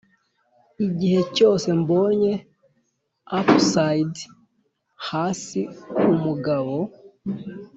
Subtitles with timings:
[0.87, 2.33] igihe cyose mbonye
[3.39, 5.61] upside-hasi
[6.11, 6.75] umugabo